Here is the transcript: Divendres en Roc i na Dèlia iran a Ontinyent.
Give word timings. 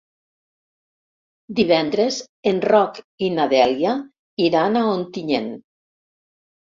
Divendres 1.59 2.17
en 2.53 2.63
Roc 2.71 2.99
i 3.29 3.29
na 3.35 3.47
Dèlia 3.55 3.95
iran 4.49 4.81
a 4.81 4.85
Ontinyent. 4.99 5.53